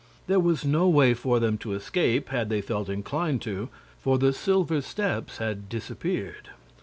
There 0.25 0.39
was 0.39 0.65
no 0.65 0.89
way 0.89 1.13
for 1.13 1.39
them 1.39 1.59
to 1.59 1.73
escape, 1.73 2.29
had 2.29 2.49
they 2.49 2.59
felt 2.61 2.89
inclined 2.89 3.43
to, 3.43 3.69
for 3.99 4.17
the 4.17 4.33
silver 4.33 4.81
steps 4.81 5.37
had 5.37 5.69
disappeared. 5.69 6.49